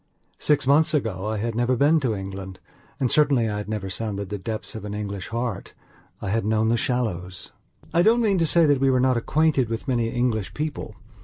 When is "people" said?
10.55-10.95